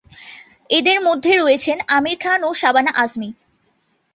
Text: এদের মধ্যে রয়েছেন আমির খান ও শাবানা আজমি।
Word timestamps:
এদের 0.69 0.97
মধ্যে 1.07 1.31
রয়েছেন 1.35 1.77
আমির 1.97 2.17
খান 2.23 2.39
ও 2.43 2.59
শাবানা 2.61 2.91
আজমি। 3.03 3.29